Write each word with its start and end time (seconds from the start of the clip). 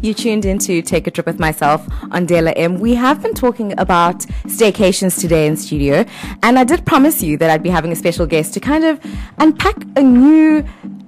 You 0.00 0.14
tuned 0.14 0.44
in 0.44 0.58
to 0.60 0.82
Take 0.82 1.06
a 1.06 1.10
Trip 1.10 1.26
with 1.26 1.38
myself 1.38 1.86
on 2.10 2.26
Dela 2.26 2.52
M. 2.52 2.80
We 2.80 2.94
have 2.94 3.22
been 3.22 3.34
talking 3.34 3.78
about 3.78 4.20
staycations 4.46 5.20
today 5.20 5.46
in 5.46 5.56
studio, 5.56 6.04
and 6.42 6.58
I 6.58 6.64
did 6.64 6.84
promise 6.84 7.22
you 7.22 7.36
that 7.38 7.50
I'd 7.50 7.62
be 7.62 7.70
having 7.70 7.92
a 7.92 7.96
special 7.96 8.26
guest 8.26 8.54
to 8.54 8.60
kind 8.60 8.84
of 8.84 9.00
unpack 9.38 9.76
a 9.96 10.02
new 10.02 10.64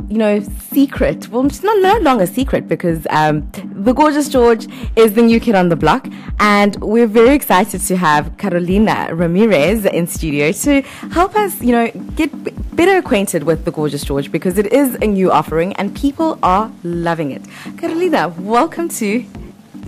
you 0.08 0.18
know, 0.18 0.40
secret. 0.70 1.28
Well, 1.28 1.46
it's 1.46 1.62
not 1.62 1.80
no 1.80 1.98
longer 1.98 2.26
secret 2.26 2.68
because 2.68 3.06
um, 3.10 3.50
the 3.74 3.92
gorgeous 3.92 4.28
George 4.28 4.66
is 4.96 5.14
the 5.14 5.22
new 5.22 5.40
kid 5.40 5.54
on 5.54 5.68
the 5.68 5.76
block, 5.76 6.08
and 6.40 6.76
we're 6.76 7.06
very 7.06 7.34
excited 7.34 7.80
to 7.82 7.96
have 7.96 8.36
Carolina 8.38 9.14
Ramirez 9.14 9.84
in 9.84 10.06
studio 10.06 10.52
to 10.52 10.82
help 11.12 11.36
us, 11.36 11.60
you 11.60 11.72
know, 11.72 11.90
get 12.16 12.44
b- 12.44 12.52
better 12.72 12.96
acquainted 12.96 13.44
with 13.44 13.64
the 13.64 13.70
gorgeous 13.70 14.04
George 14.04 14.30
because 14.30 14.58
it 14.58 14.72
is 14.72 14.96
a 14.96 15.06
new 15.06 15.30
offering 15.30 15.72
and 15.74 15.94
people 15.96 16.38
are 16.42 16.70
loving 16.82 17.30
it. 17.30 17.42
Carolina, 17.78 18.28
welcome 18.38 18.88
to 18.88 19.24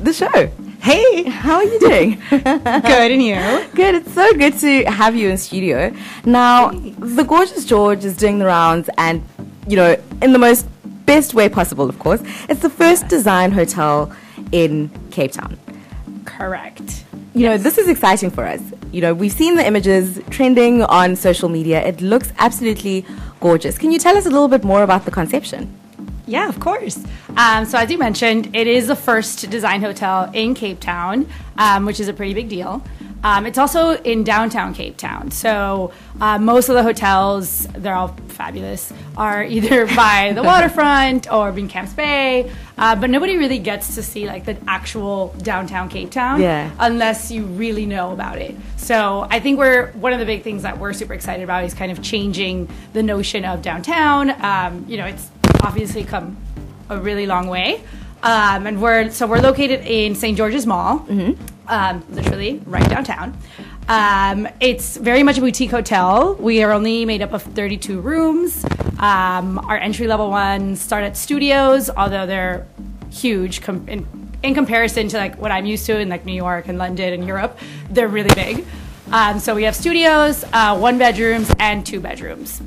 the 0.02 0.12
show. 0.12 0.50
Hey, 0.80 1.24
how 1.24 1.56
are 1.56 1.64
you 1.64 1.80
doing? 1.80 2.22
good, 2.30 3.10
and 3.10 3.22
you? 3.22 3.34
Good. 3.74 3.96
It's 3.96 4.12
so 4.12 4.32
good 4.34 4.56
to 4.60 4.84
have 4.84 5.16
you 5.16 5.28
in 5.30 5.36
studio. 5.36 5.92
Now, 6.24 6.70
the 6.70 7.24
gorgeous 7.24 7.64
George 7.64 8.04
is 8.04 8.16
doing 8.16 8.38
the 8.38 8.44
rounds 8.44 8.88
and 8.96 9.26
you 9.66 9.76
know, 9.76 9.96
in 10.22 10.32
the 10.32 10.38
most 10.38 10.66
best 11.06 11.34
way 11.34 11.48
possible, 11.48 11.88
of 11.88 11.98
course. 11.98 12.22
It's 12.48 12.60
the 12.60 12.70
first 12.70 13.08
design 13.08 13.52
hotel 13.52 14.12
in 14.52 14.90
Cape 15.10 15.32
Town. 15.32 15.58
Correct. 16.24 17.04
You 17.34 17.42
yes. 17.42 17.58
know, 17.58 17.62
this 17.62 17.78
is 17.78 17.88
exciting 17.88 18.30
for 18.30 18.44
us. 18.44 18.62
You 18.92 19.00
know, 19.00 19.14
we've 19.14 19.32
seen 19.32 19.56
the 19.56 19.66
images 19.66 20.20
trending 20.30 20.82
on 20.82 21.16
social 21.16 21.48
media. 21.48 21.84
It 21.84 22.00
looks 22.00 22.32
absolutely 22.38 23.04
gorgeous. 23.40 23.78
Can 23.78 23.92
you 23.92 23.98
tell 23.98 24.16
us 24.16 24.26
a 24.26 24.30
little 24.30 24.48
bit 24.48 24.64
more 24.64 24.82
about 24.82 25.04
the 25.04 25.10
conception? 25.10 25.78
Yeah, 26.26 26.48
of 26.48 26.58
course. 26.58 26.98
Um, 27.36 27.64
so, 27.64 27.78
as 27.78 27.90
you 27.90 27.98
mentioned, 27.98 28.54
it 28.56 28.66
is 28.66 28.88
the 28.88 28.96
first 28.96 29.48
design 29.48 29.80
hotel 29.80 30.28
in 30.32 30.54
Cape 30.54 30.80
Town, 30.80 31.28
um, 31.56 31.86
which 31.86 32.00
is 32.00 32.08
a 32.08 32.12
pretty 32.12 32.34
big 32.34 32.48
deal. 32.48 32.82
Um, 33.24 33.46
it's 33.46 33.58
also 33.58 33.96
in 34.02 34.24
downtown 34.24 34.74
Cape 34.74 34.96
Town. 34.96 35.30
So 35.30 35.92
uh, 36.20 36.38
most 36.38 36.68
of 36.68 36.74
the 36.74 36.82
hotels, 36.82 37.66
they're 37.68 37.94
all 37.94 38.16
fabulous, 38.28 38.92
are 39.16 39.44
either 39.56 39.86
by 39.86 40.32
the 40.34 40.42
waterfront 40.44 41.32
or 41.32 41.52
being 41.52 41.68
Camps 41.68 41.92
Bay. 41.92 42.52
Uh, 42.78 42.94
but 42.94 43.08
nobody 43.10 43.36
really 43.36 43.58
gets 43.58 43.94
to 43.94 44.02
see 44.02 44.26
like 44.26 44.44
the 44.44 44.56
actual 44.68 45.34
downtown 45.38 45.88
Cape 45.88 46.10
Town 46.10 46.40
yeah. 46.40 46.70
unless 46.78 47.30
you 47.30 47.44
really 47.44 47.86
know 47.86 48.12
about 48.12 48.38
it. 48.38 48.54
So 48.76 49.26
I 49.30 49.40
think 49.40 49.58
we're 49.58 49.90
one 49.92 50.12
of 50.12 50.18
the 50.18 50.26
big 50.26 50.42
things 50.42 50.62
that 50.62 50.78
we're 50.78 50.92
super 50.92 51.14
excited 51.14 51.42
about 51.42 51.64
is 51.64 51.74
kind 51.74 51.90
of 51.90 52.02
changing 52.02 52.68
the 52.92 53.02
notion 53.02 53.44
of 53.44 53.62
downtown. 53.62 54.30
Um, 54.44 54.84
you 54.86 54.98
know, 54.98 55.06
it's 55.06 55.30
obviously 55.62 56.04
come 56.04 56.36
a 56.90 56.98
really 56.98 57.26
long 57.26 57.48
way. 57.48 57.82
Um, 58.22 58.66
and 58.66 58.82
we're 58.82 59.10
so 59.10 59.26
we're 59.26 59.40
located 59.40 59.80
in 59.86 60.14
St. 60.14 60.36
George's 60.36 60.66
Mall. 60.66 61.00
Mm-hmm 61.00 61.55
um, 61.68 62.04
literally 62.10 62.60
right 62.66 62.88
downtown. 62.88 63.36
Um, 63.88 64.48
it's 64.60 64.96
very 64.96 65.22
much 65.22 65.38
a 65.38 65.40
boutique 65.40 65.70
hotel. 65.70 66.34
We 66.34 66.62
are 66.62 66.72
only 66.72 67.04
made 67.04 67.22
up 67.22 67.32
of 67.32 67.42
32 67.42 68.00
rooms. 68.00 68.64
Um, 68.98 69.58
our 69.58 69.76
entry 69.76 70.06
level 70.06 70.30
ones 70.30 70.80
start 70.80 71.04
at 71.04 71.16
studios, 71.16 71.90
although 71.90 72.26
they're 72.26 72.66
huge 73.10 73.62
com- 73.62 73.88
in, 73.88 74.06
in, 74.42 74.54
comparison 74.54 75.08
to 75.08 75.16
like 75.16 75.38
what 75.38 75.52
I'm 75.52 75.66
used 75.66 75.86
to 75.86 75.98
in 75.98 76.08
like 76.08 76.24
New 76.24 76.32
York 76.32 76.68
and 76.68 76.78
London 76.78 77.12
and 77.12 77.26
Europe. 77.26 77.58
They're 77.90 78.08
really 78.08 78.34
big. 78.34 78.64
Um, 79.12 79.38
so 79.38 79.54
we 79.54 79.62
have 79.62 79.76
studios, 79.76 80.44
uh, 80.52 80.76
one 80.76 80.98
bedrooms, 80.98 81.52
and 81.60 81.86
two 81.86 82.00
bedrooms. 82.00 82.60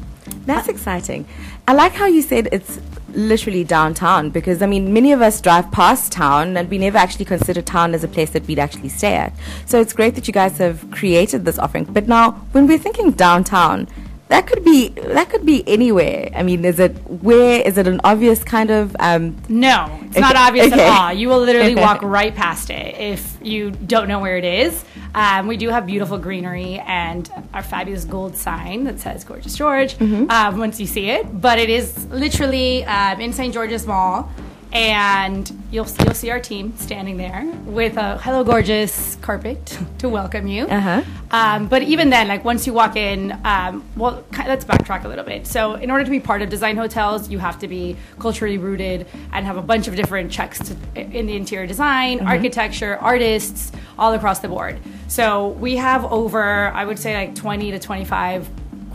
That's 0.45 0.69
exciting. 0.69 1.28
I 1.67 1.73
like 1.73 1.91
how 1.91 2.06
you 2.06 2.22
said 2.22 2.47
it's 2.52 2.80
literally 3.15 3.63
downtown 3.63 4.29
because 4.29 4.61
I 4.61 4.65
mean 4.65 4.93
many 4.93 5.11
of 5.11 5.21
us 5.21 5.41
drive 5.41 5.71
past 5.71 6.11
town 6.11 6.57
and 6.57 6.69
we 6.69 6.77
never 6.77 6.97
actually 6.97 7.25
consider 7.25 7.61
town 7.61 7.93
as 7.93 8.03
a 8.03 8.07
place 8.07 8.31
that 8.31 8.47
we'd 8.47 8.59
actually 8.59 8.89
stay 8.89 9.16
at. 9.16 9.33
So 9.66 9.79
it's 9.79 9.93
great 9.93 10.16
that 10.16 10.27
you 10.27 10.33
guys 10.33 10.57
have 10.57 10.89
created 10.91 11.45
this 11.45 11.59
offering. 11.59 11.85
But 11.85 12.07
now 12.07 12.31
when 12.51 12.67
we're 12.67 12.77
thinking 12.77 13.11
downtown, 13.11 13.88
that 14.29 14.45
could 14.45 14.63
be 14.63 14.90
that 14.90 15.29
could 15.29 15.44
be 15.44 15.67
anywhere. 15.67 16.29
I 16.35 16.44
mean, 16.44 16.63
is 16.63 16.79
it 16.79 16.95
where? 17.09 17.62
Is 17.62 17.79
it 17.79 17.88
an 17.88 18.00
obvious 18.03 18.44
kind 18.44 18.69
of? 18.69 18.95
Um, 19.00 19.35
no, 19.50 20.00
it's 20.03 20.12
okay. 20.12 20.22
not 20.22 20.35
obvious 20.35 20.72
okay. 20.72 20.85
at 20.85 21.00
all. 21.00 21.12
You 21.12 21.29
will 21.29 21.40
literally 21.40 21.75
walk 21.75 22.03
right 22.03 22.34
past 22.34 22.69
it 22.69 22.95
if 22.95 23.38
you 23.41 23.72
don't 23.72 24.07
know 24.07 24.19
where 24.19 24.38
it 24.38 24.45
is. 24.45 24.85
Um, 25.16 25.47
we 25.47 25.57
do 25.57 25.69
have 25.69 25.88
beautiful 25.88 26.19
greenery 26.19 26.78
and 26.85 27.29
our 27.56 27.63
fabulous 27.63 28.06
gold 28.06 28.38
sign 28.38 28.84
that 28.84 29.00
says 29.00 29.23
"Gorgeous 29.23 29.56
George." 29.56 29.95
Mm-hmm. 29.95 30.29
Um, 30.29 30.59
once 30.59 30.79
you 30.79 30.85
see 30.85 31.09
it, 31.09 31.41
but 31.41 31.57
it 31.57 31.72
is 31.72 32.06
literally 32.11 32.85
um, 32.85 33.19
in 33.19 33.34
St. 33.34 33.51
George's 33.51 33.88
Mall 33.88 34.31
and 34.72 35.52
you'll 35.72 35.88
you'll 36.03 36.13
see 36.13 36.30
our 36.30 36.40
team 36.40 36.75
standing 36.78 37.18
there 37.18 37.44
with 37.66 37.97
a 37.97 38.18
"Hello, 38.19 38.44
gorgeous" 38.44 39.16
carpet 39.16 39.80
to 39.97 40.09
welcome 40.09 40.47
you. 40.47 40.66
Uh-huh. 40.66 41.03
Um, 41.31 41.68
but 41.68 41.81
even 41.84 42.09
then, 42.09 42.28
like 42.28 42.46
once 42.46 42.68
you 42.68 42.74
walk 42.74 42.96
in, 42.96 43.40
um, 43.44 43.84
well, 43.96 44.24
let's 44.31 44.66
backtrack 44.66 45.06
a 45.06 45.08
little 45.08 45.24
bit. 45.25 45.47
So, 45.47 45.74
in 45.75 45.90
order 45.90 46.03
to 46.03 46.12
be 46.12 46.19
part 46.19 46.41
of 46.41 46.50
design 46.50 46.78
hotels, 46.78 47.29
you 47.29 47.40
have 47.40 47.58
to 47.59 47.68
be 47.68 47.96
culturally 48.19 48.58
rooted 48.58 49.08
and 49.34 49.46
have 49.46 49.58
a 49.58 49.62
bunch 49.62 49.88
of 49.88 49.96
different 49.96 50.31
checks 50.31 50.59
to, 50.59 50.75
in 50.96 51.25
the 51.25 51.35
interior 51.35 51.68
design, 51.68 52.19
mm-hmm. 52.19 52.28
architecture, 52.28 52.97
artists, 52.97 53.72
all 53.97 54.13
across 54.13 54.40
the 54.40 54.47
board. 54.47 54.79
So, 55.08 55.50
we 55.50 55.78
have 55.78 56.06
over, 56.06 56.68
I 56.68 56.85
would 56.85 57.00
say, 57.00 57.16
like 57.16 57.35
twenty 57.35 57.72
to 57.72 57.79
twenty-five 57.79 58.47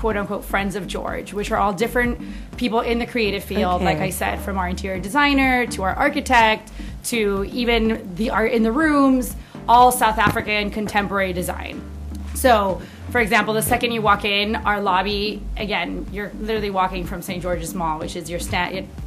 quote 0.04 0.18
unquote 0.18 0.44
friends 0.44 0.76
of 0.76 0.86
George, 0.86 1.32
which 1.32 1.50
are 1.50 1.56
all 1.56 1.72
different 1.72 2.20
people 2.58 2.80
in 2.80 2.98
the 2.98 3.06
creative 3.06 3.42
field, 3.42 3.76
okay. 3.76 3.86
like 3.86 4.00
I 4.00 4.10
said, 4.10 4.38
from 4.38 4.58
our 4.58 4.68
interior 4.68 5.00
designer 5.00 5.66
to 5.68 5.82
our 5.82 5.94
architect 5.94 6.70
to 7.04 7.48
even 7.50 8.14
the 8.14 8.28
art 8.28 8.52
in 8.52 8.62
the 8.62 8.70
rooms, 8.70 9.34
all 9.66 9.90
South 9.90 10.18
African 10.18 10.70
contemporary 10.70 11.32
design. 11.32 11.82
So, 12.34 12.82
for 13.08 13.22
example, 13.22 13.54
the 13.54 13.62
second 13.62 13.92
you 13.92 14.02
walk 14.02 14.26
in, 14.26 14.56
our 14.56 14.78
lobby, 14.82 15.40
again, 15.56 16.06
you're 16.12 16.32
literally 16.38 16.68
walking 16.68 17.06
from 17.06 17.22
St. 17.22 17.40
George's 17.40 17.74
Mall, 17.74 17.98
which 17.98 18.14
is 18.14 18.28
your, 18.28 18.40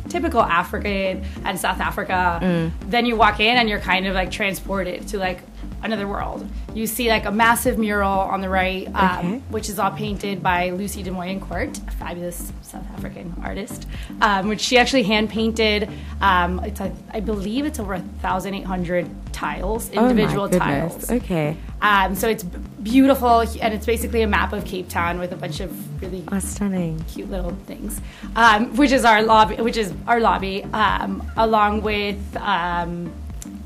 typical 0.09 0.41
African 0.41 1.23
and 1.45 1.59
South 1.59 1.79
Africa. 1.79 2.39
Mm. 2.41 2.71
Then 2.89 3.05
you 3.05 3.15
walk 3.15 3.39
in 3.39 3.55
and 3.57 3.69
you're 3.69 3.81
kind 3.81 4.07
of 4.07 4.15
like 4.15 4.31
transported 4.31 5.07
to 5.09 5.19
like 5.19 5.41
another 5.87 6.07
world. 6.07 6.47
You 6.73 6.85
see 6.85 7.09
like 7.09 7.25
a 7.25 7.31
massive 7.31 7.79
mural 7.79 8.19
on 8.19 8.41
the 8.41 8.49
right, 8.49 8.87
um, 8.93 9.17
okay. 9.17 9.37
which 9.49 9.69
is 9.69 9.79
all 9.79 9.91
painted 9.91 10.43
by 10.43 10.69
Lucie 10.69 11.01
de 11.01 11.09
Moyencourt, 11.09 11.87
a 11.87 11.91
fabulous 11.91 12.51
South 12.61 12.85
African 12.95 13.33
artist, 13.43 13.87
um, 14.21 14.47
which 14.49 14.61
she 14.61 14.77
actually 14.77 15.03
hand 15.03 15.29
painted. 15.29 15.89
Um, 16.21 16.59
it's 16.63 16.79
a, 16.79 16.93
I 17.11 17.21
believe 17.21 17.65
it's 17.65 17.79
over 17.79 17.97
1,800 17.97 19.09
tiles, 19.33 19.89
oh 19.95 20.09
individual 20.09 20.43
oh 20.43 20.59
tiles. 20.59 21.09
Okay. 21.09 21.57
Um, 21.81 22.15
so 22.15 22.27
it's 22.27 22.43
beautiful, 22.43 23.39
and 23.39 23.73
it's 23.73 23.85
basically 23.85 24.21
a 24.21 24.27
map 24.27 24.51
of 24.53 24.65
Cape 24.65 24.89
Town 24.89 25.19
with 25.19 25.31
a 25.31 25.37
bunch 25.37 25.59
of 25.59 26.01
really 26.01 26.23
oh, 26.31 26.39
stunning, 26.39 27.03
cute 27.07 27.29
little 27.29 27.55
things, 27.65 28.01
um, 28.35 28.75
which 28.75 28.91
is 28.91 29.05
our 29.05 29.23
lobby, 29.23 29.55
which 29.55 29.77
is 29.77 29.93
our 30.07 30.19
lobby, 30.19 30.63
um, 30.73 31.29
along 31.37 31.81
with 31.81 32.19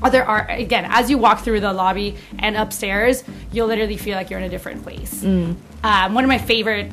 other 0.02 0.24
art 0.24 0.50
again 0.50 0.86
as 0.88 1.10
you 1.10 1.18
walk 1.18 1.40
through 1.40 1.60
the 1.60 1.72
lobby 1.72 2.16
and 2.38 2.56
upstairs 2.56 3.24
you'll 3.52 3.66
literally 3.66 3.96
feel 3.96 4.16
like 4.16 4.30
you're 4.30 4.38
in 4.38 4.44
a 4.44 4.48
different 4.48 4.82
place 4.82 5.22
mm. 5.22 5.54
um, 5.84 6.14
one 6.14 6.24
of 6.24 6.28
my 6.28 6.38
favorite 6.38 6.90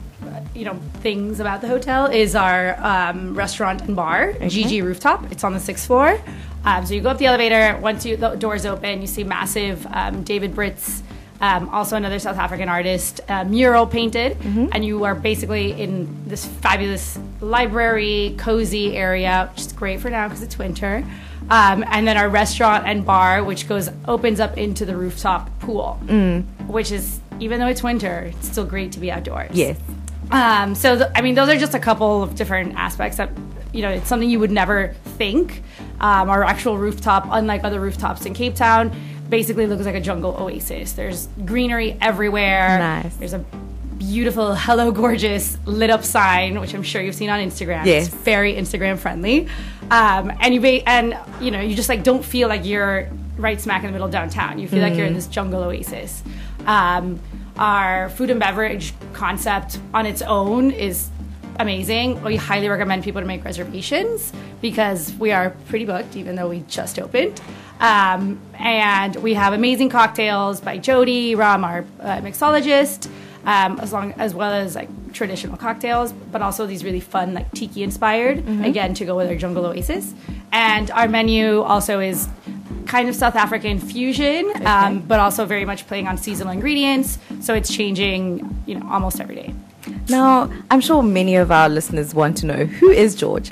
you 0.53 0.65
know 0.65 0.75
things 1.01 1.39
about 1.39 1.61
the 1.61 1.67
hotel 1.67 2.05
is 2.05 2.35
our 2.35 2.75
um, 2.83 3.33
restaurant 3.35 3.81
and 3.81 3.95
bar 3.95 4.29
okay. 4.29 4.47
gg 4.47 4.83
rooftop 4.83 5.31
it's 5.31 5.43
on 5.43 5.53
the 5.53 5.59
sixth 5.59 5.87
floor 5.87 6.19
um, 6.65 6.85
so 6.85 6.93
you 6.93 7.01
go 7.01 7.09
up 7.09 7.17
the 7.17 7.25
elevator 7.25 7.77
once 7.79 8.05
you 8.05 8.17
the 8.17 8.35
doors 8.35 8.65
open 8.65 9.01
you 9.01 9.07
see 9.07 9.23
massive 9.23 9.85
um, 9.91 10.23
david 10.23 10.53
brits 10.53 11.01
um, 11.41 11.69
also 11.69 11.95
another 11.95 12.19
South 12.19 12.37
African 12.37 12.67
artist, 12.67 13.21
uh, 13.29 13.45
mural 13.45 13.87
painted, 13.87 14.37
mm-hmm. 14.37 14.67
and 14.73 14.83
you 14.83 15.05
are 15.05 15.15
basically 15.15 15.71
in 15.71 16.27
this 16.27 16.45
fabulous 16.45 17.17
library, 17.39 18.35
cozy 18.37 18.97
area, 18.97 19.49
which 19.53 19.67
is 19.67 19.73
great 19.73 20.01
for 20.01 20.09
now 20.09 20.27
because 20.27 20.43
it's 20.43 20.57
winter. 20.57 21.03
Um, 21.49 21.83
and 21.87 22.07
then 22.07 22.17
our 22.17 22.29
restaurant 22.29 22.85
and 22.85 23.05
bar, 23.05 23.43
which 23.43 23.67
goes 23.67 23.89
opens 24.07 24.39
up 24.39 24.57
into 24.57 24.85
the 24.85 24.95
rooftop 24.95 25.49
pool, 25.59 25.99
mm. 26.05 26.43
which 26.67 26.91
is 26.91 27.19
even 27.39 27.59
though 27.59 27.67
it's 27.67 27.81
winter, 27.81 28.31
it's 28.35 28.47
still 28.47 28.65
great 28.65 28.91
to 28.93 28.99
be 28.99 29.11
outdoors. 29.11 29.51
Yes. 29.53 29.79
Um, 30.31 30.75
so 30.75 30.97
th- 30.97 31.09
I 31.15 31.21
mean, 31.21 31.35
those 31.35 31.49
are 31.49 31.57
just 31.57 31.73
a 31.73 31.79
couple 31.79 32.21
of 32.21 32.35
different 32.35 32.75
aspects 32.75 33.17
that 33.17 33.31
you 33.73 33.81
know 33.81 33.89
it's 33.89 34.07
something 34.07 34.29
you 34.29 34.39
would 34.39 34.51
never 34.51 34.93
think. 35.17 35.63
Um, 35.99 36.29
our 36.29 36.43
actual 36.43 36.77
rooftop, 36.77 37.27
unlike 37.29 37.63
other 37.63 37.79
rooftops 37.79 38.25
in 38.25 38.33
Cape 38.33 38.55
Town, 38.55 38.91
basically 39.29 39.65
looks 39.65 39.85
like 39.85 39.95
a 39.95 40.01
jungle 40.01 40.35
oasis. 40.39 40.93
There's 40.93 41.27
greenery 41.45 41.97
everywhere. 41.99 42.77
Nice. 42.79 43.15
There's 43.15 43.33
a 43.33 43.43
beautiful 43.97 44.55
hello 44.55 44.91
gorgeous 44.93 45.57
lit 45.65 45.89
up 45.89 46.05
sign 46.05 46.57
which 46.61 46.73
i'm 46.73 46.81
sure 46.81 47.01
you've 47.01 47.13
seen 47.13 47.29
on 47.29 47.37
instagram 47.41 47.85
yes. 47.85 48.07
it's 48.07 48.15
very 48.15 48.53
instagram 48.53 48.97
friendly 48.97 49.45
um, 49.91 50.31
and 50.39 50.53
you 50.53 50.61
ba- 50.61 50.87
and 50.87 51.17
you 51.41 51.51
know 51.51 51.61
you 51.61 51.75
just 51.75 51.89
like 51.89 52.03
don't 52.03 52.23
feel 52.23 52.47
like 52.47 52.65
you're 52.65 53.09
right 53.37 53.59
smack 53.59 53.83
in 53.83 53.87
the 53.87 53.91
middle 53.91 54.07
of 54.07 54.11
downtown 54.11 54.59
you 54.59 54.67
feel 54.67 54.79
mm 54.79 54.89
like 54.89 54.97
you're 54.97 55.05
in 55.05 55.13
mm. 55.13 55.17
this 55.17 55.27
jungle 55.27 55.63
oasis 55.63 56.23
um, 56.65 57.19
our 57.57 58.09
food 58.09 58.29
and 58.29 58.39
beverage 58.39 58.93
concept 59.13 59.79
on 59.93 60.05
its 60.05 60.21
own 60.21 60.71
is 60.71 61.09
amazing. 61.59 62.21
We 62.23 62.37
highly 62.37 62.69
recommend 62.69 63.03
people 63.03 63.21
to 63.21 63.27
make 63.27 63.43
reservations 63.43 64.31
because 64.61 65.13
we 65.15 65.31
are 65.31 65.51
pretty 65.67 65.85
booked, 65.85 66.15
even 66.15 66.35
though 66.35 66.47
we 66.47 66.61
just 66.67 66.97
opened. 66.97 67.41
Um, 67.81 68.39
and 68.55 69.15
we 69.17 69.33
have 69.35 69.53
amazing 69.53 69.89
cocktails 69.89 70.61
by 70.61 70.77
Jody 70.77 71.35
Ram, 71.35 71.63
our 71.63 71.85
uh, 71.99 72.21
mixologist, 72.21 73.09
um, 73.45 73.79
as 73.79 73.91
long 73.93 74.13
as 74.13 74.33
well 74.33 74.51
as 74.53 74.75
like 74.75 74.89
traditional 75.13 75.57
cocktails, 75.57 76.11
but 76.31 76.41
also 76.41 76.65
these 76.67 76.83
really 76.83 76.99
fun 76.99 77.33
like 77.33 77.51
tiki 77.53 77.83
inspired 77.83 78.39
again 78.63 78.93
to 78.95 79.05
go 79.05 79.15
with 79.15 79.27
our 79.27 79.35
jungle 79.35 79.65
oasis. 79.65 80.13
And 80.51 80.89
our 80.91 81.07
menu 81.07 81.61
also 81.61 81.99
is 81.99 82.27
kind 82.85 83.07
of 83.07 83.15
South 83.15 83.35
African 83.35 83.79
fusion, 83.79 84.51
um, 84.65 84.99
but 85.01 85.19
also 85.19 85.45
very 85.45 85.65
much 85.65 85.85
playing 85.87 86.07
on 86.07 86.17
seasonal 86.17 86.51
ingredients. 86.53 87.19
So 87.39 87.53
it's 87.53 87.73
changing, 87.73 88.63
you 88.65 88.75
know, 88.75 88.87
almost 88.89 89.19
every 89.19 89.35
day. 89.35 89.53
Now, 90.09 90.51
I'm 90.71 90.81
sure 90.81 91.01
many 91.03 91.35
of 91.35 91.51
our 91.51 91.69
listeners 91.69 92.13
want 92.13 92.37
to 92.37 92.45
know 92.45 92.65
who 92.65 92.89
is 92.89 93.15
George? 93.15 93.51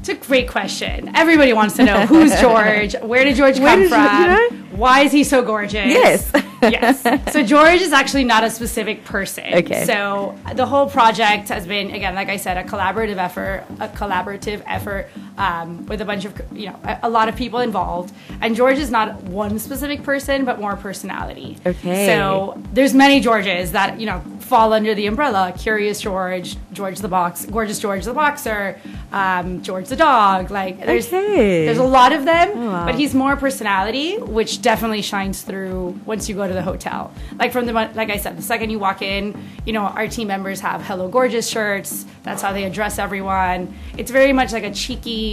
It's 0.00 0.08
a 0.08 0.14
great 0.14 0.48
question. 0.48 1.10
Everybody 1.14 1.52
wants 1.52 1.76
to 1.76 1.84
know 1.84 2.06
who's 2.06 2.30
George, 2.40 2.94
where 3.02 3.24
did 3.24 3.36
George 3.36 3.58
Where 3.60 3.70
come 3.72 3.80
did 3.80 3.90
you- 3.90 4.48
from, 4.48 4.56
you 4.70 4.76
why 4.78 5.00
is 5.00 5.12
he 5.12 5.24
so 5.24 5.42
gorgeous? 5.42 5.86
Yes. 5.86 6.32
Yes. 6.62 7.02
So 7.32 7.42
George 7.42 7.80
is 7.80 7.92
actually 7.92 8.24
not 8.24 8.44
a 8.44 8.50
specific 8.50 9.04
person. 9.04 9.44
Okay. 9.52 9.84
So 9.84 10.36
the 10.54 10.66
whole 10.66 10.88
project 10.88 11.48
has 11.48 11.66
been, 11.66 11.90
again, 11.90 12.14
like 12.14 12.28
I 12.28 12.36
said, 12.36 12.56
a 12.56 12.68
collaborative 12.68 13.16
effort, 13.16 13.64
a 13.80 13.88
collaborative 13.88 14.62
effort 14.66 15.08
um, 15.38 15.86
with 15.86 16.00
a 16.00 16.04
bunch 16.04 16.24
of, 16.26 16.32
you 16.52 16.66
know, 16.66 16.78
a, 16.84 16.98
a 17.04 17.08
lot 17.10 17.28
of 17.28 17.36
people 17.36 17.60
involved. 17.60 18.12
And 18.42 18.54
George 18.54 18.76
is 18.78 18.90
not 18.90 19.22
one 19.22 19.58
specific 19.58 20.02
person, 20.02 20.44
but 20.44 20.60
more 20.60 20.76
personality. 20.76 21.56
Okay. 21.64 22.06
So 22.06 22.60
there's 22.72 22.92
many 22.92 23.20
Georges 23.20 23.72
that 23.72 23.98
you 24.00 24.06
know 24.06 24.20
fall 24.40 24.72
under 24.72 24.94
the 24.94 25.06
umbrella: 25.06 25.52
Curious 25.56 26.00
George, 26.00 26.56
George 26.72 26.98
the 26.98 27.08
Box, 27.08 27.46
Gorgeous 27.46 27.78
George 27.78 28.04
the 28.04 28.12
Boxer, 28.14 28.78
um, 29.12 29.62
George 29.62 29.88
the 29.88 29.96
Dog. 29.96 30.50
Like 30.50 30.74
there's 30.84 31.06
Okay. 31.08 31.64
there's 31.66 31.78
a 31.78 31.84
lot 31.98 32.12
of 32.12 32.24
them, 32.24 32.48
Oh, 32.54 32.66
wow. 32.72 32.86
but 32.86 32.94
he's 32.96 33.14
more 33.14 33.36
personality, 33.36 34.16
which 34.18 34.60
definitely 34.62 35.02
shines 35.02 35.42
through 35.42 35.98
once 36.04 36.28
you 36.28 36.34
go 36.34 36.46
to 36.48 36.54
the 36.54 36.62
hotel. 36.62 37.12
Like 37.38 37.52
from 37.52 37.66
the 37.66 37.72
like 37.72 38.10
I 38.10 38.16
said, 38.18 38.36
the 38.36 38.42
second 38.42 38.70
you 38.70 38.78
walk 38.78 39.02
in, 39.02 39.22
you 39.66 39.72
know 39.72 39.82
our 39.82 40.08
team 40.08 40.26
members 40.28 40.58
have 40.60 40.82
"Hello 40.82 41.08
Gorgeous" 41.08 41.48
shirts. 41.48 42.04
That's 42.24 42.42
how 42.42 42.52
they 42.52 42.64
address 42.64 42.98
everyone. 42.98 43.60
It's 43.96 44.10
very 44.10 44.32
much 44.32 44.52
like 44.52 44.64
a 44.64 44.72
cheeky 44.72 45.27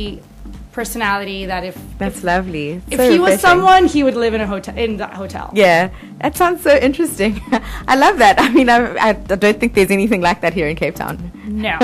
personality 0.76 1.46
that 1.46 1.64
if 1.64 1.76
That's 1.98 2.22
lovely. 2.24 2.82
if 2.92 2.98
So 3.00 3.10
he 3.10 3.18
was 3.18 3.40
someone, 3.40 3.86
he 3.86 4.04
would 4.04 4.18
live 4.18 4.34
in 4.34 4.42
a 4.42 4.48
hotel 4.48 4.76
in 4.78 4.98
that 4.98 5.14
hotel. 5.14 5.50
Yeah, 5.56 5.90
that 6.22 6.36
sounds 6.36 6.62
so 6.62 6.76
interesting. 6.76 7.40
I 7.88 7.96
love 7.96 8.18
that. 8.18 8.36
I 8.40 8.50
mean, 8.50 8.70
I, 8.70 8.78
I 9.10 9.14
don't 9.14 9.58
think 9.60 9.74
there's 9.74 9.90
anything 9.92 10.22
like 10.22 10.42
that 10.42 10.54
here 10.54 10.68
in 10.68 10.76
Cape 10.76 10.96
Town. 10.96 11.32
No, 11.46 11.78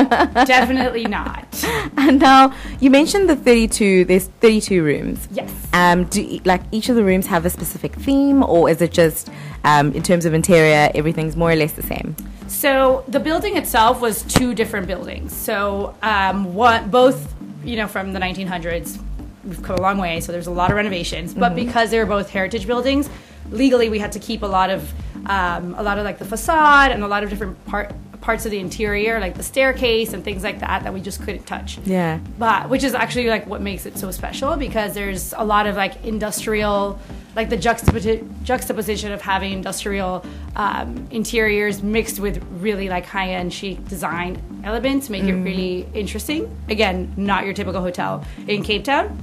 definitely 0.56 1.06
not. 1.06 1.48
And 1.96 2.20
now 2.20 2.54
you 2.82 2.90
mentioned 2.90 3.30
the 3.30 3.38
32. 3.38 4.06
There's 4.06 4.28
32 4.42 4.84
rooms. 4.84 5.28
Yes. 5.32 5.52
Um, 5.72 6.04
do 6.06 6.40
like 6.44 6.62
each 6.72 6.90
of 6.90 6.96
the 6.98 7.04
rooms 7.04 7.28
have 7.28 7.46
a 7.46 7.50
specific 7.50 7.96
theme, 7.96 8.44
or 8.44 8.70
is 8.70 8.82
it 8.82 8.92
just 8.92 9.30
um, 9.64 9.94
in 9.94 10.04
terms 10.04 10.26
of 10.26 10.34
interior, 10.34 10.92
everything's 10.94 11.36
more 11.38 11.52
or 11.52 11.56
less 11.56 11.74
the 11.74 11.84
same? 11.84 12.16
So 12.48 13.06
the 13.08 13.20
building 13.20 13.56
itself 13.56 14.02
was 14.02 14.24
two 14.24 14.54
different 14.54 14.86
buildings. 14.86 15.34
So 15.34 15.96
um, 16.02 16.54
one, 16.54 16.90
both, 16.90 17.34
you 17.64 17.76
know, 17.76 17.88
from 17.88 18.14
the 18.14 18.20
1900s. 18.20 19.02
We've 19.44 19.62
come 19.64 19.78
a 19.78 19.82
long 19.82 19.98
way, 19.98 20.20
so 20.22 20.32
there's 20.32 20.48
a 20.48 20.52
lot 20.52 20.70
of 20.70 20.78
renovations. 20.78 21.34
But 21.34 21.56
because 21.56 21.90
they 21.90 21.98
were 21.98 22.06
both 22.06 22.30
heritage 22.30 22.68
buildings, 22.68 23.10
legally 23.50 23.90
we 23.90 23.98
had 23.98 24.12
to 24.12 24.20
keep 24.20 24.44
a 24.44 24.48
lot 24.48 24.70
of, 24.70 24.94
um, 25.26 25.74
a 25.76 25.84
lot 25.84 25.98
of 25.98 26.06
like 26.06 26.20
the 26.20 26.26
facade 26.26 26.92
and 26.92 27.04
a 27.04 27.08
lot 27.08 27.24
of 27.24 27.30
different 27.30 27.64
part, 27.66 27.92
parts 28.22 28.46
of 28.46 28.52
the 28.52 28.60
interior, 28.60 29.20
like 29.20 29.36
the 29.36 29.44
staircase 29.44 30.14
and 30.14 30.24
things 30.24 30.44
like 30.44 30.60
that, 30.60 30.84
that 30.84 30.94
we 30.94 31.02
just 31.02 31.22
couldn't 31.24 31.46
touch. 31.46 31.80
Yeah. 31.80 32.20
but 32.38 32.70
which 32.70 32.84
is 32.84 32.94
actually 32.94 33.28
like 33.28 33.48
what 33.48 33.62
makes 33.62 33.86
it 33.86 33.98
so 33.98 34.12
special 34.12 34.56
because 34.56 34.94
there's 34.94 35.34
a 35.36 35.44
lot 35.44 35.66
of 35.68 35.76
like 35.76 36.06
industrial 36.06 37.00
like 37.36 37.50
the 37.50 37.58
juxtaposi- 37.58 38.28
juxtaposition 38.44 39.12
of 39.14 39.22
having 39.22 39.54
industrial 39.54 40.24
um, 40.58 41.08
interiors 41.12 41.82
mixed 41.82 42.20
with 42.20 42.44
really 42.60 42.90
like 42.90 43.06
high-end 43.06 43.54
chic 43.54 43.84
design 43.88 44.42
elements 44.66 45.10
make 45.10 45.24
it 45.24 45.34
really 45.36 45.88
interesting 45.94 46.56
again 46.70 47.12
not 47.18 47.46
your 47.46 47.54
typical 47.54 47.82
hotel 47.82 48.26
in 48.48 48.62
cape 48.64 48.84
town 48.84 49.18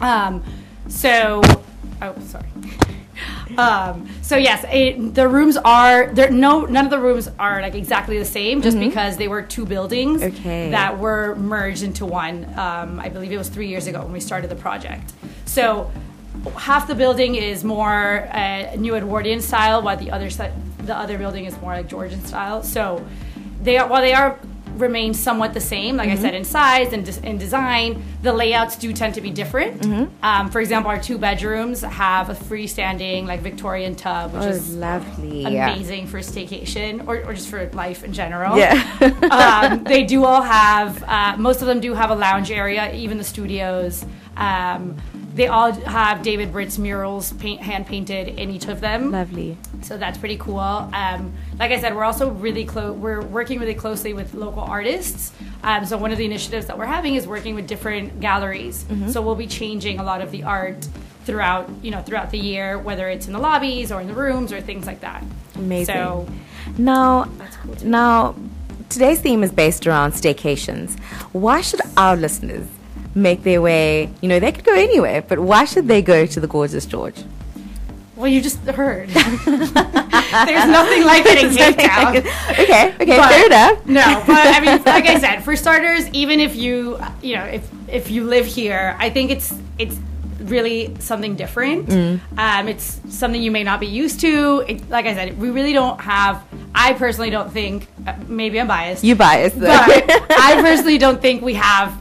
um, 0.00 0.42
so 0.88 1.40
oh 2.02 2.14
sorry 2.26 2.46
um, 3.58 4.08
so 4.22 4.36
yes, 4.36 4.64
it, 4.70 5.14
the 5.14 5.28
rooms 5.28 5.56
are 5.56 6.08
there. 6.14 6.30
No, 6.30 6.64
none 6.64 6.84
of 6.84 6.90
the 6.90 6.98
rooms 6.98 7.28
are 7.38 7.60
like 7.60 7.74
exactly 7.74 8.18
the 8.18 8.24
same, 8.24 8.62
just 8.62 8.78
because 8.78 9.16
they 9.16 9.28
were 9.28 9.42
two 9.42 9.64
buildings 9.66 10.22
Okay. 10.22 10.70
that 10.70 10.98
were 10.98 11.34
merged 11.36 11.82
into 11.82 12.06
one. 12.06 12.44
Um, 12.58 13.00
I 13.00 13.08
believe 13.08 13.32
it 13.32 13.38
was 13.38 13.48
three 13.48 13.68
years 13.68 13.86
ago 13.86 14.02
when 14.02 14.12
we 14.12 14.20
started 14.20 14.50
the 14.50 14.56
project. 14.56 15.12
So 15.44 15.90
half 16.56 16.88
the 16.88 16.94
building 16.94 17.34
is 17.34 17.62
more 17.64 18.28
uh, 18.32 18.74
New 18.76 18.94
Edwardian 18.94 19.40
style, 19.40 19.82
while 19.82 19.96
the 19.96 20.10
other 20.10 20.30
side, 20.30 20.52
the 20.78 20.96
other 20.96 21.18
building 21.18 21.44
is 21.44 21.60
more 21.60 21.72
like 21.74 21.88
Georgian 21.88 22.24
style. 22.24 22.62
So 22.62 23.04
they 23.62 23.76
are 23.78 23.86
while 23.88 24.02
they 24.02 24.14
are 24.14 24.38
remain 24.82 25.14
somewhat 25.14 25.54
the 25.54 25.60
same, 25.60 25.96
like 25.96 26.10
I 26.10 26.16
said, 26.16 26.34
in 26.34 26.44
size 26.44 26.92
and 26.92 27.06
des- 27.06 27.26
in 27.26 27.38
design, 27.38 28.02
the 28.22 28.32
layouts 28.32 28.76
do 28.76 28.92
tend 28.92 29.14
to 29.14 29.20
be 29.22 29.30
different. 29.30 29.82
Um, 30.22 30.50
for 30.50 30.60
example, 30.60 30.90
our 30.90 31.00
two 31.00 31.16
bedrooms 31.16 31.80
have 31.80 32.28
a 32.28 32.34
freestanding 32.34 33.26
like 33.26 33.40
Victorian 33.40 33.94
tub, 33.94 34.34
which 34.34 34.42
Oh, 34.42 34.48
is 34.48 34.74
lovely. 34.76 35.44
amazing 35.46 36.06
for 36.08 36.18
staycation 36.18 37.06
or, 37.08 37.24
or 37.24 37.32
just 37.32 37.48
for 37.48 37.66
life 37.70 38.04
in 38.04 38.12
general. 38.12 38.58
Yeah. 38.58 38.74
um, 39.72 39.84
they 39.84 40.02
do 40.04 40.24
all 40.24 40.42
have, 40.42 41.02
uh, 41.04 41.36
most 41.38 41.62
of 41.62 41.66
them 41.66 41.80
do 41.80 41.94
have 41.94 42.10
a 42.10 42.14
lounge 42.14 42.50
area, 42.50 42.92
even 42.94 43.16
the 43.18 43.24
studios. 43.24 44.04
Um, 44.36 44.96
they 45.34 45.46
all 45.46 45.72
have 45.72 46.22
David 46.22 46.52
Brits 46.52 46.78
murals 46.78 47.32
paint, 47.34 47.60
hand 47.60 47.86
painted 47.86 48.28
in 48.38 48.50
each 48.50 48.68
of 48.68 48.80
them. 48.80 49.10
lovely. 49.10 49.56
So 49.82 49.96
that's 49.96 50.18
pretty 50.18 50.36
cool. 50.36 50.58
Um, 50.58 51.32
like 51.58 51.72
I 51.72 51.80
said, 51.80 51.94
we're 51.96 52.04
also 52.04 52.30
really 52.30 52.64
close. 52.64 52.94
We're 52.96 53.22
working 53.22 53.58
really 53.58 53.74
closely 53.74 54.12
with 54.12 54.34
local 54.34 54.62
artists. 54.62 55.32
Um, 55.62 55.84
so 55.86 55.96
one 55.96 56.12
of 56.12 56.18
the 56.18 56.24
initiatives 56.24 56.66
that 56.66 56.78
we're 56.78 56.86
having 56.86 57.14
is 57.14 57.26
working 57.26 57.54
with 57.54 57.66
different 57.66 58.20
galleries. 58.20 58.84
So 59.10 59.22
we'll 59.22 59.34
be 59.34 59.46
changing 59.46 59.98
a 59.98 60.04
lot 60.04 60.20
of 60.20 60.30
the 60.30 60.42
art 60.44 60.86
throughout, 61.24 61.70
you 61.82 61.90
know, 61.90 62.02
throughout 62.02 62.30
the 62.30 62.38
year, 62.38 62.78
whether 62.78 63.08
it's 63.08 63.26
in 63.26 63.32
the 63.32 63.38
lobbies 63.38 63.90
or 63.92 64.00
in 64.00 64.06
the 64.08 64.14
rooms 64.14 64.52
or 64.52 64.60
things 64.60 64.86
like 64.86 65.00
that. 65.00 65.22
Amazing. 65.54 65.94
So 65.94 66.28
Now, 66.78 67.24
cool 67.62 67.76
now, 67.84 68.34
today's 68.88 69.20
theme 69.20 69.42
is 69.42 69.52
based 69.52 69.86
around 69.86 70.12
staycations. 70.12 70.98
Why 71.32 71.60
should 71.60 71.80
our 71.96 72.16
listeners 72.16 72.66
make 73.14 73.42
their 73.42 73.60
way? 73.62 74.10
You 74.20 74.28
know, 74.28 74.38
they 74.40 74.52
could 74.52 74.64
go 74.64 74.74
anywhere, 74.74 75.22
but 75.22 75.38
why 75.38 75.64
should 75.64 75.88
they 75.88 76.02
go 76.02 76.26
to 76.26 76.40
the 76.40 76.46
gorgeous 76.46 76.86
George? 76.86 77.16
well, 78.14 78.30
you 78.30 78.40
just 78.40 78.58
heard. 78.60 79.08
There's 79.08 80.68
nothing 80.68 81.04
like 81.04 81.24
it 81.26 81.44
in 81.44 81.54
Cape 81.56 81.76
Town. 81.76 82.16
okay, 82.18 82.94
okay, 82.94 83.16
But- 83.16 83.30
fair 83.30 83.46
enough. 83.46 83.86
No, 83.86 84.22
but 84.26 84.46
I 84.46 84.60
mean, 84.60 84.82
like 84.84 85.06
I 85.06 85.18
said, 85.24 85.40
for 85.40 85.56
starters, 85.56 86.08
even 86.10 86.38
if 86.38 86.54
you, 86.54 87.00
you 87.20 87.34
know, 87.36 87.44
if 87.44 87.68
if 87.88 88.10
you 88.10 88.24
live 88.24 88.46
here, 88.46 88.96
I 89.00 89.10
think 89.10 89.30
it's 89.32 89.52
it's 89.78 89.98
really 90.38 90.94
something 91.00 91.34
different. 91.36 91.86
Mm. 91.88 92.20
Um, 92.38 92.68
it's 92.68 93.00
something 93.08 93.42
you 93.42 93.50
may 93.50 93.64
not 93.64 93.80
be 93.80 93.86
used 93.86 94.20
to. 94.20 94.64
It, 94.68 94.88
like 94.88 95.06
I 95.06 95.14
said, 95.14 95.38
we 95.40 95.50
really 95.50 95.72
don't 95.72 96.00
have. 96.00 96.44
I 96.74 96.92
personally 96.94 97.30
don't 97.30 97.50
think. 97.52 97.88
Uh, 98.06 98.14
maybe 98.28 98.60
I'm 98.60 98.68
biased. 98.68 99.02
You 99.04 99.16
biased, 99.16 99.58
though. 99.58 99.66
but 99.66 100.10
I 100.30 100.60
personally 100.62 100.98
don't 100.98 101.20
think 101.20 101.42
we 101.42 101.54
have 101.54 101.92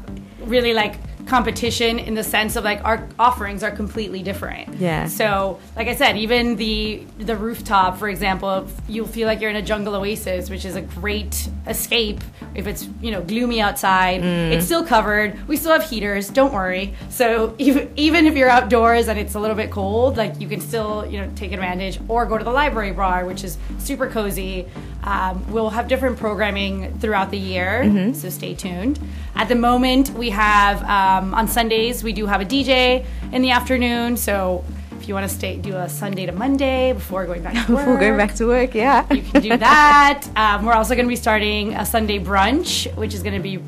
really 0.44 0.74
like 0.74 0.96
competition 1.26 2.00
in 2.00 2.14
the 2.14 2.24
sense 2.24 2.56
of 2.56 2.64
like 2.64 2.84
our 2.84 3.08
offerings 3.20 3.64
are 3.64 3.72
completely 3.72 4.24
different. 4.24 4.76
Yeah. 4.76 5.08
So, 5.08 5.60
like 5.76 5.88
I 5.88 5.96
said, 5.96 6.18
even 6.18 6.56
the 6.56 7.04
the 7.20 7.36
rooftop, 7.36 7.98
for 7.98 8.10
example, 8.10 8.68
you'll 8.88 9.08
feel 9.08 9.28
like 9.28 9.42
you're 9.42 9.50
in 9.50 9.56
a 9.56 9.62
jungle 9.62 9.96
oasis, 9.96 10.50
which 10.50 10.66
is 10.66 10.76
a 10.76 10.82
great 10.82 11.50
escape 11.68 12.22
if 12.56 12.68
it's 12.68 12.88
you 13.02 13.12
know 13.12 13.22
gloomy 13.22 13.62
outside. 13.62 14.22
Mm. 14.22 14.52
It's 14.52 14.66
still 14.66 14.86
covered. 14.86 15.48
We 15.48 15.58
still 15.58 15.72
have 15.72 15.90
heaters. 15.90 16.30
Don't 16.30 16.54
worry. 16.54 16.96
So 17.10 17.56
even 17.60 17.92
even 17.96 18.26
if 18.26 18.36
you're 18.36 18.50
outdoors 18.50 19.08
and 19.08 19.20
it's 19.20 19.36
a 19.36 19.40
little 19.40 19.56
bit 19.56 19.72
cold, 19.72 20.18
like 20.18 20.40
you 20.40 20.48
can 20.48 20.62
still 20.62 21.06
you 21.08 21.20
know 21.20 21.32
take 21.36 21.52
advantage 21.52 22.00
or 22.08 22.26
go 22.26 22.38
to 22.38 22.44
the 22.44 22.52
library 22.52 22.92
bar, 22.92 23.26
which 23.26 23.44
is 23.44 23.58
super 23.80 24.08
cozy. 24.10 24.68
Um, 25.04 25.52
we'll 25.52 25.70
have 25.72 25.88
different 25.88 26.18
programming 26.20 26.98
throughout 27.00 27.32
the 27.32 27.38
year, 27.38 27.82
Mm-hmm. 27.84 28.14
so 28.14 28.30
stay 28.30 28.54
tuned. 28.54 29.00
At 29.36 29.48
the 29.48 29.56
moment, 29.56 30.12
we 30.12 30.30
have 30.30 30.84
um, 30.84 31.34
on 31.34 31.48
Sundays 31.48 32.04
we 32.04 32.14
do 32.14 32.26
have 32.28 32.42
a 32.42 32.46
DJ 32.46 33.06
in 33.32 33.42
the 33.42 33.52
afternoon. 33.52 34.18
So 34.18 34.64
if 35.00 35.08
you 35.08 35.16
want 35.16 35.28
to 35.28 35.36
stay, 35.36 35.58
do 35.58 35.76
a 35.76 35.90
Sunday 35.90 36.28
to 36.28 36.32
Monday 36.32 36.94
before 36.94 37.26
going 37.26 37.42
back 37.42 37.54
to 37.66 37.74
work, 37.74 37.86
Before 37.86 37.98
going 38.00 38.18
back 38.18 38.36
to 38.36 38.46
work, 38.46 38.76
yeah. 38.76 39.12
you 39.12 39.24
can 39.24 39.42
do 39.42 39.58
that. 39.58 40.24
um, 40.36 40.66
we're 40.66 40.74
also 40.74 40.94
going 40.94 41.06
to 41.06 41.10
be 41.10 41.16
starting 41.16 41.74
a 41.74 41.86
Sunday 41.86 42.20
brunch, 42.20 42.94
which 42.96 43.14
is 43.16 43.24
going 43.24 43.34
to 43.36 43.42
be 43.42 43.60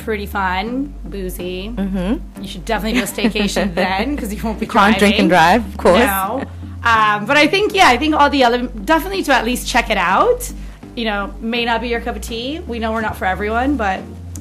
pretty 0.00 0.26
fun, 0.26 0.92
boozy. 1.06 1.70
Mm-hmm. 1.70 2.42
You 2.42 2.48
should 2.48 2.66
definitely 2.66 2.98
do 3.00 3.04
a 3.04 3.08
staycation 3.08 3.74
then 3.82 4.14
because 4.14 4.34
you 4.34 4.42
won't 4.42 4.60
be 4.60 4.66
Can't 4.66 4.98
drink 4.98 5.18
and 5.18 5.30
drive, 5.30 5.66
of 5.66 5.78
course. 5.78 6.00
No. 6.04 6.44
Um, 6.82 7.24
but 7.24 7.38
I 7.38 7.46
think, 7.46 7.74
yeah, 7.74 7.88
I 7.88 7.96
think 7.96 8.14
all 8.14 8.28
the 8.28 8.44
other, 8.44 8.66
definitely 8.66 9.22
to 9.22 9.32
at 9.32 9.46
least 9.46 9.66
check 9.66 9.88
it 9.88 9.96
out. 9.96 10.52
You 10.96 11.04
know, 11.04 11.34
may 11.40 11.64
not 11.64 11.80
be 11.80 11.88
your 11.88 12.00
cup 12.00 12.16
of 12.16 12.22
tea. 12.22 12.60
We 12.60 12.78
know 12.78 12.92
we're 12.92 13.00
not 13.00 13.16
for 13.16 13.24
everyone, 13.24 13.76
but 13.76 14.00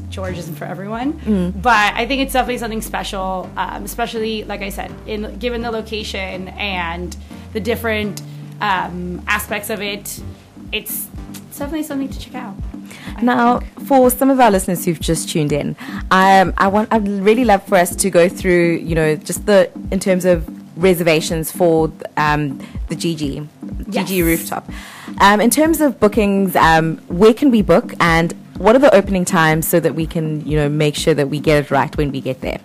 George 0.10 0.38
isn't 0.38 0.56
for 0.56 0.66
everyone. 0.66 1.14
Mm. 1.14 1.62
But 1.62 1.94
I 1.96 2.06
think 2.06 2.22
it's 2.22 2.34
definitely 2.34 2.60
something 2.60 2.82
special, 2.82 3.50
um, 3.58 3.84
especially 3.84 4.44
like 4.44 4.62
I 4.62 4.70
said, 4.70 4.92
in 5.08 5.38
given 5.40 5.62
the 5.62 5.72
location 5.72 6.50
and 6.50 7.16
the 7.54 7.60
different 7.60 8.22
um, 8.62 9.22
aspects 9.28 9.70
of 9.70 9.82
it. 9.82 10.22
It's, 10.72 11.08
it's 11.50 11.58
definitely 11.60 11.84
something 11.84 12.10
to 12.10 12.20
check 12.20 12.36
out. 12.36 12.56
I 13.16 13.22
Now, 13.22 13.60
think. 13.60 13.88
for 13.88 14.10
some 14.10 14.30
of 14.30 14.40
our 14.40 14.50
listeners 14.52 14.86
who've 14.86 15.00
just 15.00 15.30
tuned 15.30 15.52
in, 15.52 15.76
um, 16.12 16.54
I 16.58 16.68
want 16.68 16.90
I'd 16.92 17.08
really 17.08 17.46
love 17.46 17.64
for 17.68 17.76
us 17.76 17.96
to 17.96 18.10
go 18.10 18.28
through, 18.30 18.78
you 18.78 18.96
know, 18.96 19.16
just 19.16 19.46
the 19.46 19.70
in 19.92 20.00
terms 20.00 20.26
of 20.26 20.48
reservations 20.82 21.52
for 21.52 21.92
um, 22.18 22.58
the 22.90 22.96
GG 22.96 23.48
Yes. 23.90 24.10
GG 24.10 24.24
rooftop. 24.24 24.68
Um, 25.20 25.42
in 25.42 25.50
terms 25.50 25.82
of 25.82 26.00
bookings, 26.00 26.56
um, 26.56 26.98
where 27.08 27.34
can 27.34 27.52
we 27.52 27.62
book, 27.62 27.94
and 28.00 28.34
what 28.58 28.76
are 28.76 28.80
the 28.80 28.94
opening 28.94 29.26
times 29.26 29.68
so 29.68 29.80
that 29.80 29.96
we 29.96 30.06
can, 30.06 30.46
you 30.48 30.58
know, 30.58 30.70
make 30.70 30.96
sure 30.96 31.14
that 31.14 31.30
we 31.30 31.40
get 31.40 31.66
it 31.66 31.72
right 31.72 31.96
when 31.98 32.12
we 32.12 32.22
get 32.22 32.42
there? 32.42 32.60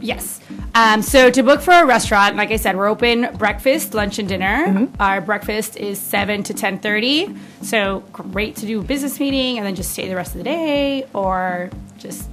Yes. 0.00 0.40
Um, 0.74 1.02
so 1.02 1.30
to 1.30 1.42
book 1.42 1.60
for 1.60 1.72
a 1.72 1.86
restaurant, 1.86 2.36
like 2.36 2.50
I 2.50 2.56
said, 2.56 2.76
we're 2.76 2.88
open 2.88 3.28
breakfast, 3.38 3.94
lunch, 3.94 4.18
and 4.18 4.28
dinner. 4.28 4.88
Our 4.98 5.20
breakfast 5.20 5.76
is 5.76 5.98
seven 6.00 6.42
to 6.42 6.52
ten 6.52 6.78
thirty. 6.78 7.34
So 7.62 8.02
great 8.12 8.56
to 8.56 8.66
do 8.66 8.80
a 8.80 8.82
business 8.82 9.20
meeting 9.20 9.56
and 9.56 9.66
then 9.66 9.74
just 9.74 9.92
stay 9.92 10.08
the 10.08 10.16
rest 10.16 10.32
of 10.32 10.38
the 10.38 10.44
day, 10.44 11.06
or 11.14 11.70
just 11.96 12.28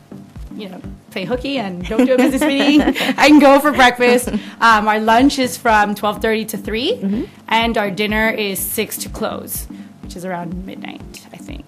you 0.55 0.69
know 0.69 0.81
play 1.11 1.25
hooky 1.25 1.57
and 1.57 1.85
don't 1.87 2.05
do 2.05 2.13
a 2.13 2.17
business 2.17 2.41
meeting. 2.41 2.81
I 2.81 3.27
can 3.27 3.39
go 3.39 3.59
for 3.59 3.71
breakfast. 3.71 4.29
Um, 4.61 4.87
our 4.87 4.99
lunch 4.99 5.39
is 5.39 5.57
from 5.57 5.95
twelve 5.95 6.21
thirty 6.21 6.45
to 6.45 6.57
3 6.57 7.27
and 7.49 7.77
our 7.77 7.91
dinner 7.91 8.29
is 8.29 8.59
six 8.59 8.97
to 8.99 9.09
close, 9.09 9.65
which 10.03 10.15
is 10.15 10.23
around 10.25 10.65
midnight, 10.65 11.27
I 11.33 11.37
think. 11.37 11.65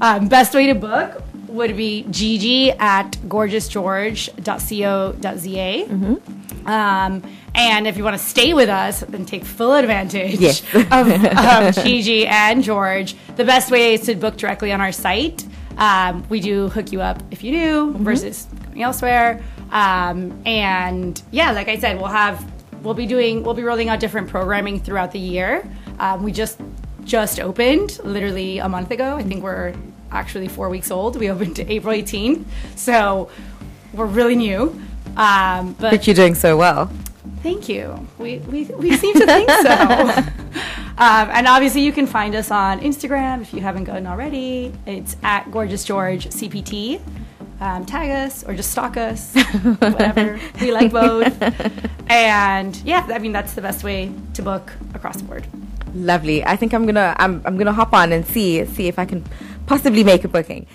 Um, 0.00 0.28
best 0.28 0.54
way 0.54 0.66
to 0.68 0.74
book 0.74 1.22
would 1.48 1.76
be 1.76 2.04
gg 2.08 2.78
at 2.80 3.12
gorgeousgeorge.co.za. 3.26 6.18
Um, 6.66 7.22
and 7.54 7.86
if 7.86 7.96
you 7.96 8.04
want 8.04 8.16
to 8.18 8.22
stay 8.22 8.52
with 8.54 8.68
us 8.68 9.02
and 9.02 9.26
take 9.26 9.44
full 9.44 9.72
advantage 9.74 10.38
Yes. 10.38 10.62
of, 10.74 11.10
of 11.10 11.74
Gigi 11.84 12.26
and 12.26 12.62
George, 12.62 13.16
the 13.36 13.44
best 13.44 13.70
way 13.70 13.94
is 13.94 14.02
to 14.02 14.14
book 14.14 14.36
directly 14.36 14.72
on 14.72 14.80
our 14.80 14.92
site. 14.92 15.44
Um, 15.78 16.24
we 16.28 16.40
do 16.40 16.68
hook 16.68 16.92
you 16.92 17.00
up 17.00 17.22
if 17.30 17.42
you 17.42 17.52
do 17.52 17.92
versus 17.98 18.46
going 18.66 18.82
elsewhere. 18.82 19.42
Um, 19.70 20.40
and 20.44 21.20
yeah, 21.30 21.52
like 21.52 21.68
I 21.68 21.78
said, 21.78 21.96
we'll 21.98 22.06
have 22.06 22.44
we'll 22.82 22.94
be 22.94 23.06
doing 23.06 23.42
we'll 23.42 23.54
be 23.54 23.62
rolling 23.62 23.88
out 23.88 24.00
different 24.00 24.28
programming 24.28 24.80
throughout 24.80 25.12
the 25.12 25.18
year. 25.18 25.68
Um, 25.98 26.22
we 26.22 26.32
just 26.32 26.58
just 27.04 27.40
opened 27.40 27.98
literally 28.04 28.58
a 28.58 28.68
month 28.68 28.90
ago. 28.90 29.16
I 29.16 29.22
think 29.22 29.42
we're 29.42 29.74
actually 30.10 30.48
four 30.48 30.68
weeks 30.68 30.90
old. 30.90 31.16
We 31.16 31.30
opened 31.30 31.58
April 31.68 31.94
18th, 31.94 32.44
so 32.76 33.30
we're 33.92 34.06
really 34.06 34.36
new. 34.36 34.80
Um, 35.16 35.74
but 35.74 35.90
But 35.90 36.06
you're 36.06 36.14
doing 36.14 36.34
so 36.34 36.56
well. 36.56 36.90
Thank 37.42 37.68
you. 37.68 38.06
We, 38.18 38.38
we, 38.38 38.64
we 38.64 38.96
seem 38.96 39.14
to 39.14 39.26
think 39.26 39.50
so. 39.50 40.24
um, 40.98 41.30
and 41.30 41.46
obviously, 41.46 41.82
you 41.82 41.92
can 41.92 42.06
find 42.06 42.34
us 42.34 42.50
on 42.50 42.80
Instagram 42.80 43.42
if 43.42 43.54
you 43.54 43.60
haven't 43.60 43.84
gone 43.84 44.06
already. 44.06 44.72
It's 44.84 45.16
at 45.22 45.50
Gorgeous 45.50 45.84
George 45.84 46.26
CPT. 46.26 47.00
Um, 47.60 47.84
tag 47.84 48.10
us 48.10 48.44
or 48.44 48.54
just 48.54 48.70
stalk 48.70 48.96
us, 48.96 49.34
whatever. 49.78 50.38
we 50.60 50.72
like 50.72 50.92
both. 50.92 51.34
And 52.10 52.74
yeah, 52.86 53.06
I 53.10 53.18
mean, 53.18 53.32
that's 53.32 53.52
the 53.52 53.60
best 53.60 53.84
way 53.84 54.10
to 54.32 54.42
book 54.42 54.72
across 54.94 55.18
the 55.18 55.24
board. 55.24 55.46
Lovely. 55.94 56.42
I 56.42 56.56
think 56.56 56.72
I'm 56.72 56.86
gonna 56.86 57.14
I'm 57.18 57.42
I'm 57.44 57.58
gonna 57.58 57.72
hop 57.72 57.92
on 57.92 58.12
and 58.12 58.26
see 58.26 58.64
see 58.64 58.88
if 58.88 58.98
I 58.98 59.04
can 59.04 59.24
possibly 59.66 60.02
make 60.04 60.24
a 60.24 60.28
booking. 60.28 60.66